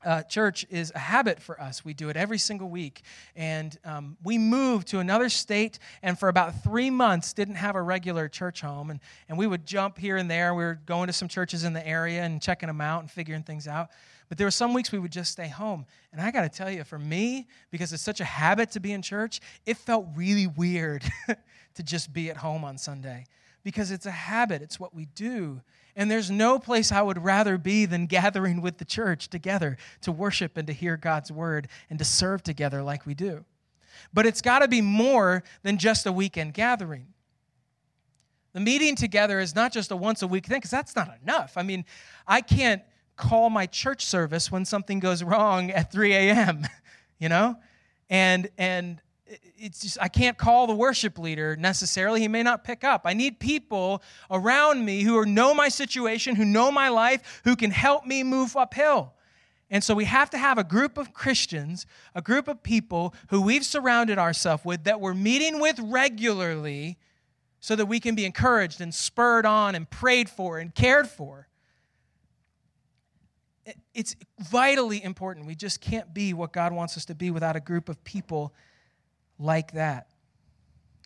[0.06, 1.84] Uh, church is a habit for us.
[1.84, 3.02] We do it every single week.
[3.34, 7.82] And um, we moved to another state, and for about three months, didn't have a
[7.82, 8.90] regular church home.
[8.90, 10.54] And, and we would jump here and there.
[10.54, 13.42] We were going to some churches in the area and checking them out and figuring
[13.42, 13.88] things out.
[14.28, 15.86] But there were some weeks we would just stay home.
[16.12, 18.92] And I got to tell you, for me, because it's such a habit to be
[18.92, 21.04] in church, it felt really weird
[21.74, 23.26] to just be at home on Sunday
[23.66, 25.60] because it's a habit, it's what we do.
[25.96, 30.12] And there's no place I would rather be than gathering with the church together to
[30.12, 33.46] worship and to hear God's word and to serve together like we do.
[34.12, 37.06] But it's got to be more than just a weekend gathering.
[38.52, 41.54] The meeting together is not just a once a week thing, because that's not enough.
[41.56, 41.84] I mean,
[42.26, 42.82] I can't
[43.16, 46.66] call my church service when something goes wrong at 3 a.m.,
[47.18, 47.56] you know?
[48.10, 49.00] And, and
[49.56, 52.20] it's just, I can't call the worship leader necessarily.
[52.20, 53.02] He may not pick up.
[53.04, 57.70] I need people around me who know my situation, who know my life, who can
[57.70, 59.14] help me move uphill.
[59.68, 63.42] And so we have to have a group of Christians, a group of people who
[63.42, 66.96] we've surrounded ourselves with that we're meeting with regularly
[67.58, 71.48] so that we can be encouraged and spurred on and prayed for and cared for
[73.94, 75.46] it's vitally important.
[75.46, 78.54] We just can't be what God wants us to be without a group of people
[79.38, 80.08] like that.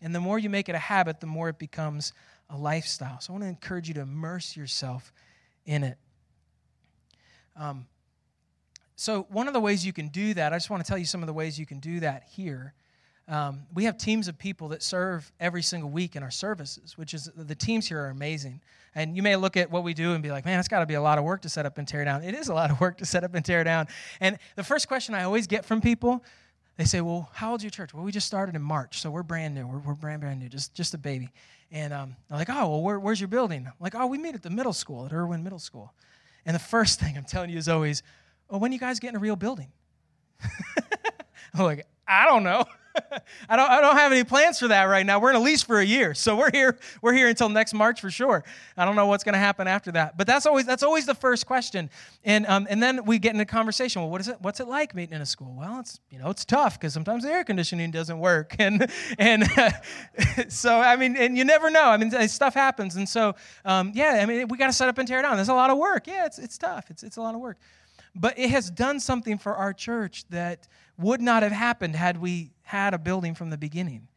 [0.02, 2.12] And the more you make it a habit, the more it becomes
[2.48, 3.20] a lifestyle.
[3.20, 5.12] So I want to encourage you to immerse yourself
[5.66, 5.98] in it.
[7.56, 7.86] Um,
[8.96, 11.06] so, one of the ways you can do that, I just want to tell you
[11.06, 12.74] some of the ways you can do that here.
[13.28, 17.14] Um, we have teams of people that serve every single week in our services, which
[17.14, 18.60] is the teams here are amazing.
[18.94, 20.86] And you may look at what we do and be like, man, it's got to
[20.86, 22.24] be a lot of work to set up and tear down.
[22.24, 23.86] It is a lot of work to set up and tear down.
[24.20, 26.24] And the first question I always get from people,
[26.80, 27.92] they say, well, how old's your church?
[27.92, 29.66] Well, we just started in March, so we're brand new.
[29.66, 31.30] We're, we're brand, brand new, just, just a baby.
[31.70, 33.66] And um, they're like, oh, well, where, where's your building?
[33.66, 35.92] I'm like, oh, we meet at the middle school, at Irwin Middle School.
[36.46, 38.02] And the first thing I'm telling you is always,
[38.48, 39.68] oh, when you guys getting a real building?
[41.54, 42.64] I'm like, I don't know.
[43.48, 45.18] I don't, I don't have any plans for that right now.
[45.18, 46.78] We're in a lease for a year, so we're here.
[47.02, 48.44] We're here until next March for sure.
[48.76, 51.14] I don't know what's going to happen after that, but that's always that's always the
[51.14, 51.90] first question.
[52.24, 54.02] And um, and then we get into conversation.
[54.02, 54.36] Well, what is it?
[54.40, 55.54] What's it like meeting in a school?
[55.58, 59.44] Well, it's you know it's tough because sometimes the air conditioning doesn't work, and and
[60.48, 61.86] so I mean, and you never know.
[61.86, 63.34] I mean, stuff happens, and so
[63.64, 65.36] um, yeah, I mean, we got to set up and tear down.
[65.36, 66.06] There's a lot of work.
[66.06, 66.90] Yeah, it's it's tough.
[66.90, 67.58] It's it's a lot of work,
[68.14, 70.68] but it has done something for our church that
[70.98, 74.08] would not have happened had we had a building from the beginning.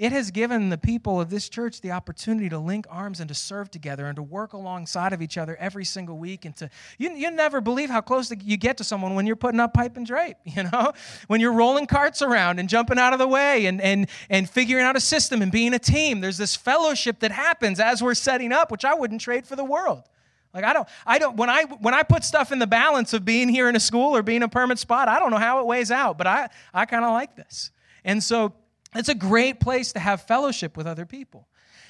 [0.00, 3.34] It has given the people of this church the opportunity to link arms and to
[3.34, 6.46] serve together and to work alongside of each other every single week.
[6.46, 9.60] And to, you, you never believe how close you get to someone when you're putting
[9.60, 10.94] up pipe and drape, you know?
[11.26, 14.86] When you're rolling carts around and jumping out of the way and, and, and figuring
[14.86, 16.22] out a system and being a team.
[16.22, 19.64] There's this fellowship that happens as we're setting up, which I wouldn't trade for the
[19.64, 20.04] world.
[20.52, 21.36] Like I don't, I don't.
[21.36, 24.16] When I when I put stuff in the balance of being here in a school
[24.16, 26.18] or being a permanent spot, I don't know how it weighs out.
[26.18, 27.70] But I I kind of like this.
[28.04, 28.54] And so
[28.94, 31.46] it's a great place to have fellowship with other people.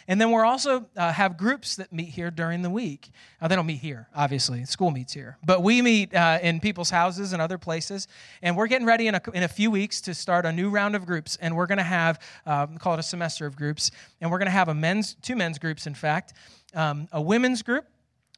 [0.09, 3.11] And then we're also uh, have groups that meet here during the week.
[3.41, 4.65] Uh, they don't meet here, obviously.
[4.65, 8.09] School meets here, but we meet uh, in people's houses and other places.
[8.43, 10.97] And we're getting ready in a, in a few weeks to start a new round
[10.97, 11.39] of groups.
[11.41, 13.93] And we're going to have um, call it a semester of groups.
[14.21, 16.33] And we're going to have a men's two men's groups, in fact,
[16.75, 17.87] um, a women's group.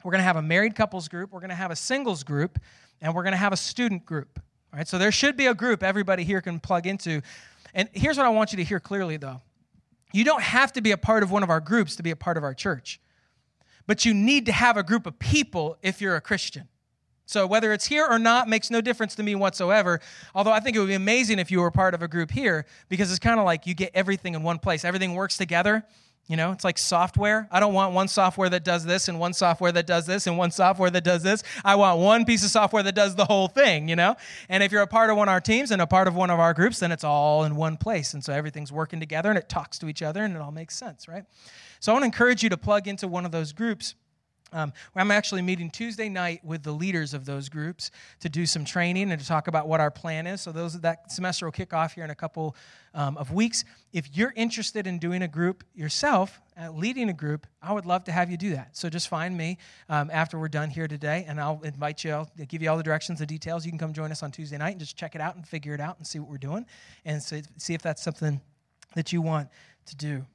[0.04, 1.32] We're going to have a married couples group.
[1.32, 2.58] We're going to have a singles group,
[3.00, 4.40] and we're going to have a student group.
[4.72, 7.20] All right, so there should be a group everybody here can plug into
[7.74, 9.40] and here's what I want you to hear clearly, though
[10.12, 12.16] you don't have to be a part of one of our groups to be a
[12.16, 13.00] part of our church,
[13.86, 16.68] but you need to have a group of people if you're a Christian.
[17.24, 20.00] So whether it's here or not makes no difference to me whatsoever.
[20.34, 22.66] Although I think it would be amazing if you were part of a group here
[22.90, 24.84] because it's kind of like you get everything in one place.
[24.84, 25.82] Everything works together
[26.28, 27.48] You know, it's like software.
[27.50, 30.38] I don't want one software that does this and one software that does this and
[30.38, 31.42] one software that does this.
[31.64, 34.16] I want one piece of software that does the whole thing, you know?
[34.48, 36.30] And if you're a part of one of our teams and a part of one
[36.30, 38.14] of our groups, then it's all in one place.
[38.14, 40.76] And so everything's working together and it talks to each other and it all makes
[40.76, 41.24] sense, right?
[41.80, 43.96] So I want to encourage you to plug into one of those groups
[44.52, 48.64] um, I'm actually meeting Tuesday night with the leaders of those groups to do some
[48.64, 50.40] training and to talk about what our plan is.
[50.40, 52.54] So those that semester will kick off here in a couple
[52.94, 53.64] um, of weeks.
[53.92, 58.04] If you're interested in doing a group yourself, uh, leading a group, I would love
[58.04, 58.76] to have you do that.
[58.76, 62.12] So just find me um, after we're done here today, and I'll invite you.
[62.12, 63.64] I'll give you all the directions, the details.
[63.64, 65.74] You can come join us on Tuesday night and just check it out and figure
[65.74, 66.66] it out and see what we're doing,
[67.04, 68.40] and see if that's something
[68.94, 69.48] that you want
[69.86, 70.26] to do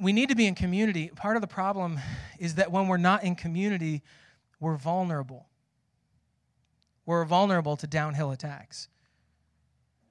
[0.00, 1.10] we need to be in community.
[1.14, 2.00] Part of the problem
[2.38, 4.02] is that when we're not in community,
[4.60, 5.46] we're vulnerable.
[7.06, 8.88] We're vulnerable to downhill attacks.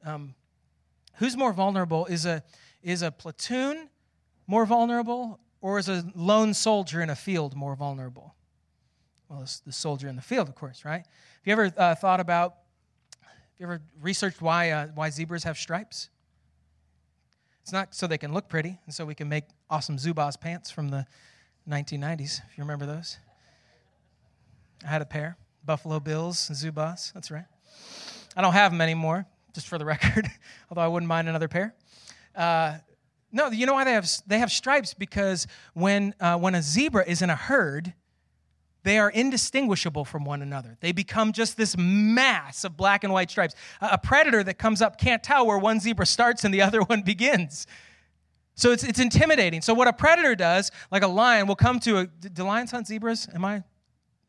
[0.06, 0.36] Um,
[1.15, 2.06] who's more vulnerable?
[2.08, 2.44] Is a,
[2.82, 3.89] is a platoon
[4.48, 8.36] more vulnerable, or is a lone soldier in a field more vulnerable?
[9.30, 11.06] Well, it's the soldier in the field, of course, right?
[11.06, 12.58] Have you ever uh, thought about,
[13.22, 16.10] have you ever researched why, uh, why zebras have stripes?
[17.62, 20.69] It's not so they can look pretty and so we can make awesome Zubaz pants
[20.69, 21.05] from the
[21.67, 23.17] 1990s, if you remember those.
[24.84, 27.45] I had a pair, Buffalo Bills Zubaz, that's right.
[28.36, 30.27] I don't have them anymore, just for the record,
[30.69, 31.73] although I wouldn't mind another pair.
[32.36, 32.79] Uh,
[33.31, 34.93] no, you know why they have, they have stripes?
[34.93, 37.93] Because when, uh, when a zebra is in a herd,
[38.84, 40.75] they are indistinguishable from one another.
[40.81, 43.55] They become just this mass of black and white stripes.
[43.79, 47.03] A predator that comes up can't tell where one zebra starts and the other one
[47.03, 47.67] begins.
[48.55, 49.61] So it's, it's intimidating.
[49.61, 52.07] So, what a predator does, like a lion, will come to a.
[52.07, 53.27] Do lions hunt zebras?
[53.33, 53.63] Am I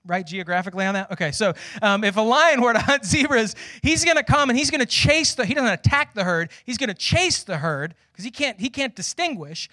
[0.07, 1.11] right geographically on that?
[1.13, 4.59] Okay, so um, if a lion were to hunt zebras, he's going to come and
[4.59, 5.45] he's going to chase the.
[5.45, 6.51] He doesn't attack the herd.
[6.65, 8.61] He's going to chase the herd because he can't.
[8.61, 9.69] He can't distinguish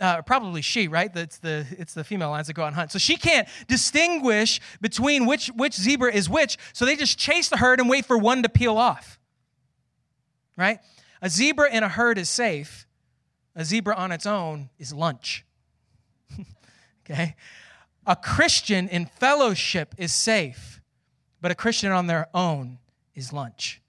[0.00, 1.14] uh, probably she, right?
[1.14, 2.92] It's the, it's the female lions that go out and hunt.
[2.92, 7.56] So she can't distinguish between which, which zebra is which, so they just chase the
[7.56, 9.18] herd and wait for one to peel off,
[10.56, 10.78] right?
[11.20, 12.86] A zebra in a herd is safe,
[13.58, 15.44] a zebra on its own is lunch,
[17.04, 17.36] okay?
[18.06, 20.80] A Christian in fellowship is safe,
[21.40, 22.78] but a Christian on their own
[23.14, 23.82] is lunch.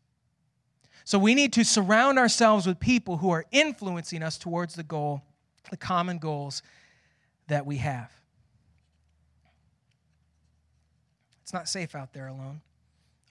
[1.05, 5.23] So we need to surround ourselves with people who are influencing us towards the goal
[5.69, 6.61] the common goals
[7.47, 8.11] that we have.
[11.43, 12.61] It's not safe out there alone.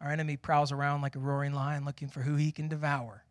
[0.00, 3.24] Our enemy prowls around like a roaring lion looking for who he can devour.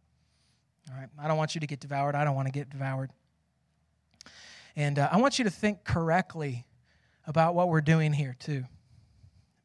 [0.89, 2.15] All right, I don't want you to get devoured.
[2.15, 3.11] I don't want to get devoured.
[4.75, 6.65] And uh, I want you to think correctly
[7.25, 8.63] about what we're doing here, too.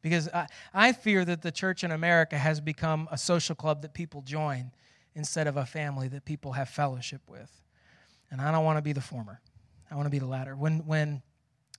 [0.01, 3.95] Because I, I fear that the church in America has become a social club that
[3.95, 4.73] people join
[5.15, 7.51] instead of a family that people have fellowship with.
[8.31, 9.41] And I don't want to be the former.
[9.91, 10.57] I want to be the latter.
[10.57, 11.23] When, when,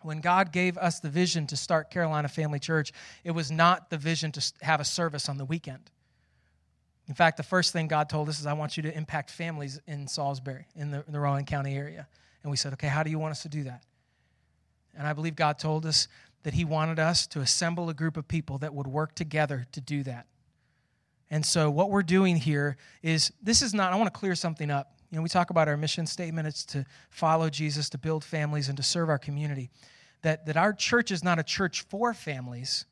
[0.03, 3.97] when God gave us the vision to start Carolina Family Church, it was not the
[3.97, 5.89] vision to have a service on the weekend.
[7.07, 9.79] In fact, the first thing God told us is, I want you to impact families
[9.87, 12.07] in Salisbury, in the, in the Rowan County area.
[12.43, 13.83] And we said, okay, how do you want us to do that?
[14.95, 16.07] And I believe God told us
[16.43, 19.81] that He wanted us to assemble a group of people that would work together to
[19.81, 20.27] do that.
[21.29, 24.69] And so, what we're doing here is this is not, I want to clear something
[24.69, 24.93] up.
[25.09, 28.67] You know, we talk about our mission statement it's to follow Jesus, to build families,
[28.67, 29.71] and to serve our community.
[30.21, 32.85] That, that our church is not a church for families,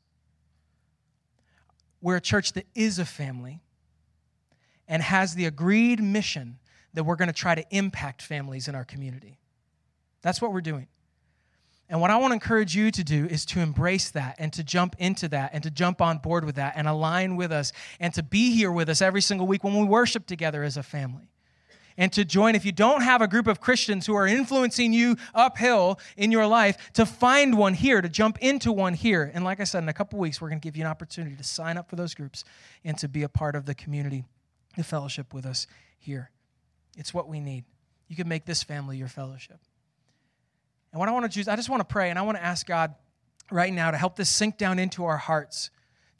[2.00, 3.60] we're a church that is a family
[4.92, 6.58] and has the agreed mission
[6.92, 9.38] that we're going to try to impact families in our community.
[10.20, 10.86] That's what we're doing.
[11.88, 14.62] And what I want to encourage you to do is to embrace that and to
[14.62, 18.12] jump into that and to jump on board with that and align with us and
[18.12, 21.30] to be here with us every single week when we worship together as a family
[21.96, 25.16] and to join, if you don't have a group of Christians who are influencing you
[25.34, 29.30] uphill in your life, to find one here, to jump into one here.
[29.32, 31.36] And like I said, in a couple weeks, we're going to give you an opportunity
[31.36, 32.44] to sign up for those groups
[32.84, 34.24] and to be a part of the community,
[34.76, 35.66] the fellowship with us
[35.98, 36.30] here.
[36.96, 37.64] It's what we need.
[38.08, 39.58] You can make this family your fellowship.
[40.92, 42.44] And what I want to choose, I just want to pray and I want to
[42.44, 42.94] ask God
[43.50, 45.70] right now to help this sink down into our hearts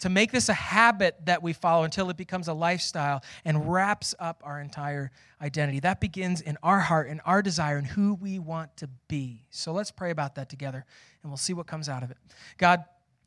[0.03, 4.17] to make this a habit that we follow until it becomes a lifestyle and wraps
[4.19, 5.79] up our entire identity.
[5.79, 9.45] That begins in our heart and our desire and who we want to be.
[9.51, 10.85] So let's pray about that together
[11.23, 12.17] and we'll see what comes out of it.
[12.59, 12.85] God,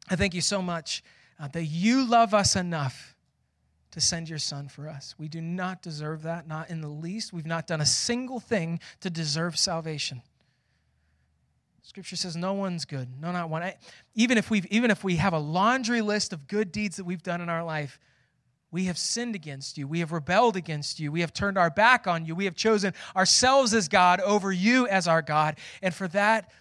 [0.09, 1.01] I thank you so much
[1.39, 3.14] uh, that you love us enough
[3.91, 5.15] to send your son for us.
[5.17, 7.31] We do not deserve that, not in the least.
[7.31, 10.21] We've not done a single thing to deserve salvation.
[11.81, 13.71] Scripture says no one's good, no, not one.
[14.15, 17.23] Even if, we've even if we have a laundry list of good deeds that we've
[17.23, 17.99] done in our life,
[18.71, 19.87] we have sinned against you.
[19.87, 21.11] We have rebelled against you.
[21.11, 22.35] We have turned our back on you.
[22.35, 25.57] We have chosen ourselves as God over you as our God.
[25.81, 26.51] And for that,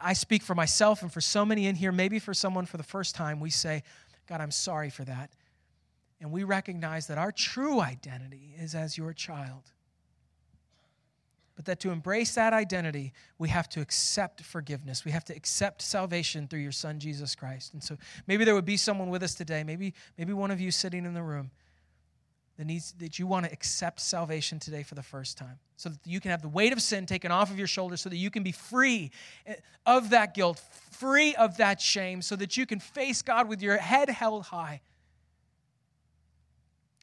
[0.00, 2.82] I speak for myself and for so many in here, maybe for someone for the
[2.82, 3.84] first time, we say,
[4.28, 5.30] God, I'm sorry for that.
[6.22, 9.72] And we recognize that our true identity is as your child.
[11.56, 15.04] But that to embrace that identity, we have to accept forgiveness.
[15.04, 17.74] We have to accept salvation through your son Jesus Christ.
[17.74, 17.98] And so
[18.28, 21.12] maybe there would be someone with us today, maybe maybe one of you sitting in
[21.12, 21.50] the room
[22.56, 25.58] that needs that you want to accept salvation today for the first time.
[25.76, 28.08] So that you can have the weight of sin taken off of your shoulders so
[28.08, 29.10] that you can be free
[29.44, 30.62] eh, of that guilt,
[30.92, 34.80] free of that shame so that you can face God with your head held high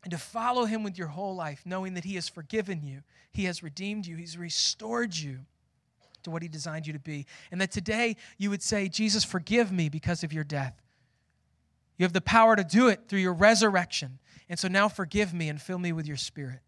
[0.04, 3.46] and to follow him with your whole life, knowing that he has forgiven you, he
[3.46, 5.40] has redeemed you, he's restored you
[6.24, 7.26] to what he designed you to be.
[7.52, 10.82] And that today you would say, Jesus, forgive me because of your death.
[11.98, 14.20] You have the power to do it through your resurrection.
[14.48, 16.60] And so now forgive me and fill me with your spirit.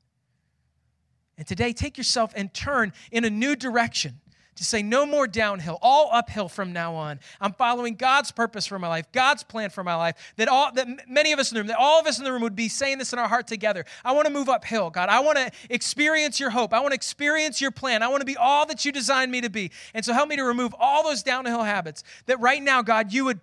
[1.38, 4.19] And today, take yourself and turn in a new direction
[4.62, 7.20] to say no more downhill, all uphill from now on.
[7.41, 10.34] I'm following God's purpose for my life, God's plan for my life.
[10.38, 12.32] That all that many of us in the room, that all of us in the
[12.32, 13.86] room would be saying this in our heart together.
[14.05, 15.09] I want to move uphill, God.
[15.09, 16.76] I want to experience your hope.
[16.76, 18.03] I want to experience your plan.
[18.03, 19.72] I want to be all that you designed me to be.
[19.95, 22.03] And so help me to remove all those downhill habits.
[22.28, 23.39] That right now, God, you would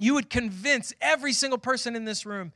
[0.00, 2.52] you would convince every single person in this room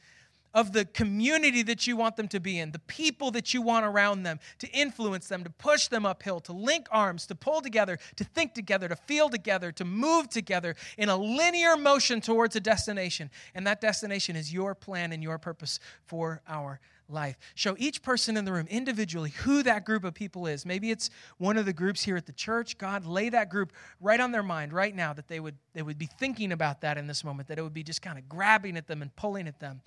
[0.56, 3.84] of the community that you want them to be in, the people that you want
[3.84, 7.98] around them, to influence them, to push them uphill, to link arms, to pull together,
[8.16, 12.60] to think together, to feel together, to move together in a linear motion towards a
[12.60, 13.30] destination.
[13.54, 17.36] And that destination is your plan and your purpose for our life.
[17.54, 20.64] Show each person in the room individually who that group of people is.
[20.64, 22.78] Maybe it's one of the groups here at the church.
[22.78, 25.98] God, lay that group right on their mind right now that they would they would
[25.98, 28.78] be thinking about that in this moment, that it would be just kind of grabbing
[28.78, 29.82] at them and pulling at them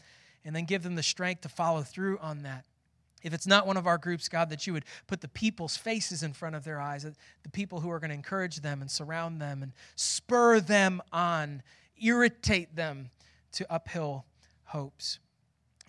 [0.45, 2.65] and then give them the strength to follow through on that.
[3.21, 6.23] If it's not one of our groups, God, that you would put the people's faces
[6.23, 9.41] in front of their eyes, the people who are going to encourage them and surround
[9.41, 11.61] them and spur them on,
[12.01, 13.09] irritate them
[13.53, 14.25] to uphill
[14.65, 15.19] hopes.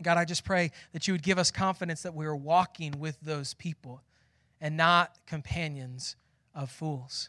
[0.03, 3.20] God, I just pray that you would give us confidence that we are walking with
[3.20, 4.03] those people
[4.61, 6.16] and not companions
[6.55, 7.28] of fools.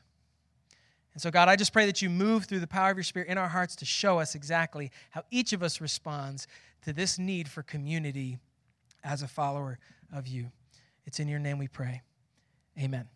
[1.14, 3.28] And so, God, I just pray that you move through the power of your Spirit
[3.28, 6.48] in our hearts to show us exactly how each of us responds
[6.84, 8.38] to this need for community
[9.04, 9.78] as a follower
[10.14, 10.52] of you.
[11.06, 12.02] It's in your name we pray.
[12.80, 13.08] Amen.